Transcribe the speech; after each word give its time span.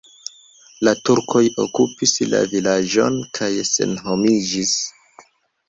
La 0.87 0.93
turkoj 1.09 1.41
okupis 1.65 2.15
la 2.31 2.41
vilaĝon 2.55 3.21
kaj 3.41 3.53
senhomiĝis. 3.75 4.77